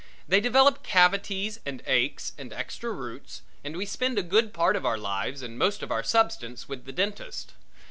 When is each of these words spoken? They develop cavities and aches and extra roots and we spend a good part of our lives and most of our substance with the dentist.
They 0.27 0.41
develop 0.41 0.81
cavities 0.81 1.59
and 1.63 1.83
aches 1.85 2.33
and 2.35 2.51
extra 2.51 2.89
roots 2.91 3.43
and 3.63 3.77
we 3.77 3.85
spend 3.85 4.17
a 4.17 4.23
good 4.23 4.51
part 4.51 4.75
of 4.75 4.83
our 4.83 4.97
lives 4.97 5.43
and 5.43 5.59
most 5.59 5.83
of 5.83 5.91
our 5.91 6.01
substance 6.01 6.67
with 6.67 6.85
the 6.85 6.91
dentist. 6.91 7.53